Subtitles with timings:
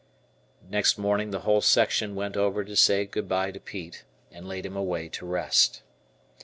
[0.67, 4.65] Next morning the whole section went over to say good bye to Pete, and laid
[4.65, 5.83] him away to rest.